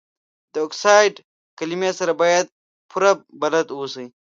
[0.53, 1.13] د اکسایډ
[1.57, 2.45] کلمې سره باید
[2.89, 3.11] پوره
[3.41, 4.05] بلد اوسئ.